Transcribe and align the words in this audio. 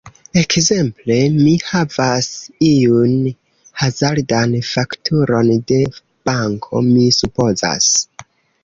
Ekzemple: 0.41 1.17
mi 1.33 1.51
havas 1.65 2.29
iun 2.69 3.13
hazardan 3.83 4.59
fakturon 4.71 5.55
de... 5.73 5.83
banko 6.33 6.87
mi 6.93 7.09
supozas. 7.23 7.95